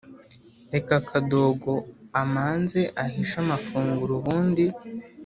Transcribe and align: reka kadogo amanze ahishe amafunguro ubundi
reka 0.73 0.95
kadogo 1.09 1.71
amanze 2.21 2.79
ahishe 3.03 3.35
amafunguro 3.43 4.13
ubundi 4.19 4.65